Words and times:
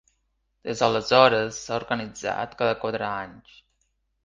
Des 0.69 0.79
d'aleshores 0.83 1.59
s'ha 1.67 1.77
organitzat 1.83 2.59
cada 2.63 2.81
quatre 2.83 3.13
anys. 3.13 3.57